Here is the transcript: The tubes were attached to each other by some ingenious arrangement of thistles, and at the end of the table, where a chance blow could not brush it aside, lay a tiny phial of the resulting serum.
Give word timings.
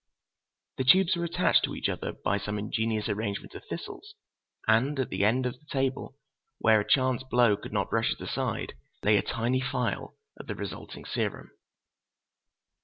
The 0.77 0.83
tubes 0.83 1.15
were 1.15 1.25
attached 1.25 1.63
to 1.65 1.75
each 1.75 1.87
other 1.87 2.11
by 2.11 2.39
some 2.39 2.57
ingenious 2.57 3.07
arrangement 3.07 3.53
of 3.53 3.63
thistles, 3.69 4.15
and 4.67 4.99
at 4.99 5.09
the 5.09 5.23
end 5.23 5.45
of 5.45 5.53
the 5.59 5.65
table, 5.69 6.17
where 6.57 6.79
a 6.79 6.87
chance 6.89 7.21
blow 7.21 7.55
could 7.55 7.71
not 7.71 7.91
brush 7.91 8.11
it 8.11 8.19
aside, 8.19 8.73
lay 9.03 9.17
a 9.17 9.21
tiny 9.21 9.61
phial 9.61 10.17
of 10.37 10.47
the 10.47 10.55
resulting 10.55 11.05
serum. 11.05 11.51